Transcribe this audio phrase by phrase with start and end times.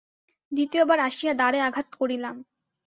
[0.51, 2.35] দ্বিতীয়বার আসিয়া দ্বারে আঘাত করিলাম।